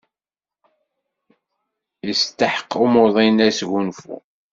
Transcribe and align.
Yesteḥq 2.07 2.71
umuḍin 2.83 3.37
asgunfu. 3.47 4.15